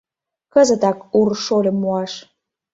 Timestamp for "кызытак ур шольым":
0.53-1.77